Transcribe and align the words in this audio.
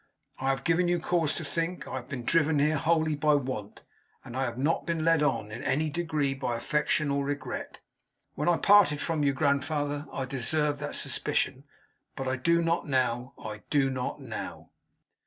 I 0.39 0.49
have 0.49 0.63
given 0.63 0.87
you 0.87 0.99
cause 0.99 1.35
to 1.35 1.45
think 1.45 1.87
I 1.87 1.97
have 1.97 2.07
been 2.07 2.23
driven 2.23 2.57
here 2.57 2.75
wholly 2.75 3.13
by 3.13 3.35
want, 3.35 3.83
and 4.25 4.35
have 4.35 4.57
not 4.57 4.87
been 4.87 5.05
led 5.05 5.21
on, 5.21 5.51
in 5.51 5.63
any 5.63 5.91
degree, 5.91 6.33
by 6.33 6.57
affection 6.57 7.11
or 7.11 7.23
regret. 7.23 7.81
When 8.33 8.49
I 8.49 8.57
parted 8.57 8.99
from 8.99 9.21
you, 9.23 9.31
Grandfather, 9.33 10.07
I 10.11 10.25
deserved 10.25 10.79
that 10.79 10.95
suspicion, 10.95 11.65
but 12.15 12.27
I 12.27 12.35
do 12.35 12.63
not 12.63 12.87
now. 12.87 13.35
I 13.37 13.61
do 13.69 13.91
not 13.91 14.19
now. 14.19 14.71